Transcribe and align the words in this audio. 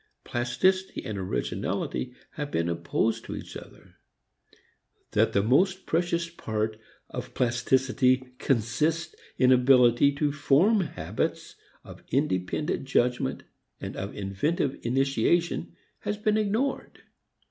Plasticity 0.23 1.05
and 1.05 1.15
originality 1.19 2.15
have 2.31 2.49
been 2.49 2.69
opposed 2.69 3.23
to 3.25 3.35
each 3.35 3.55
other. 3.55 3.97
That 5.11 5.33
the 5.33 5.43
most 5.43 5.85
precious 5.85 6.27
part 6.27 6.79
of 7.11 7.35
plasticity 7.35 8.33
consists 8.39 9.13
in 9.37 9.51
ability 9.51 10.11
to 10.13 10.31
form 10.31 10.79
habits 10.79 11.55
of 11.83 12.01
independent 12.09 12.85
judgment 12.85 13.43
and 13.79 13.95
of 13.95 14.15
inventive 14.15 14.79
initiation 14.81 15.75
has 15.99 16.17
been 16.17 16.35
ignored. 16.35 17.03